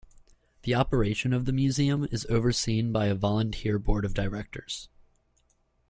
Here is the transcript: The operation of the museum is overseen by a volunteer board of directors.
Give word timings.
The 0.63 0.73
operation 0.73 1.31
of 1.31 1.45
the 1.45 1.51
museum 1.53 2.07
is 2.09 2.25
overseen 2.27 2.91
by 2.91 3.05
a 3.05 3.13
volunteer 3.13 3.77
board 3.77 4.03
of 4.03 4.15
directors. 4.15 4.89